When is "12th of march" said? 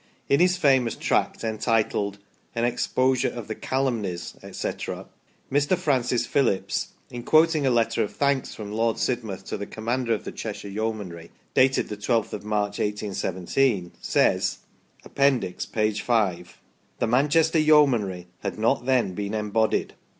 11.97-12.79